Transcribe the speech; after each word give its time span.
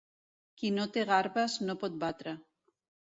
Qui 0.61 0.69
no 0.77 0.85
té 0.95 1.03
garbes 1.09 1.57
no 1.67 1.75
pot 1.83 1.99
batre. 2.05 2.33